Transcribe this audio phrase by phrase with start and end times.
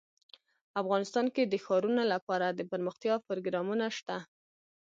[0.81, 4.17] افغانستان کې د ښارونه لپاره دپرمختیا پروګرامونه شته.